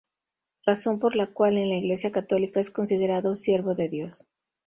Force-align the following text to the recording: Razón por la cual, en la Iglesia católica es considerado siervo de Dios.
Razón 0.65 0.97
por 0.97 1.15
la 1.15 1.27
cual, 1.27 1.59
en 1.59 1.69
la 1.69 1.75
Iglesia 1.75 2.11
católica 2.11 2.59
es 2.59 2.71
considerado 2.71 3.35
siervo 3.35 3.75
de 3.75 3.87
Dios. 3.87 4.25